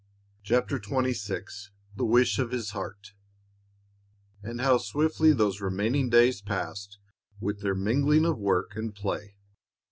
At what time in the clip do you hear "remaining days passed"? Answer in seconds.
5.61-6.97